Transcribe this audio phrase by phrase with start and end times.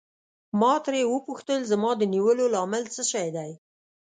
[0.59, 3.51] ما ترې وپوښتل زما د نیولو لامل څه شی دی.